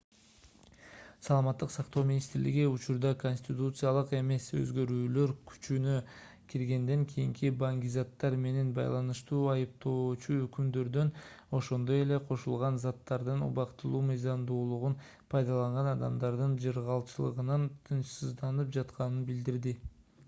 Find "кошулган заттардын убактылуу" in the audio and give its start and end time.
12.31-14.01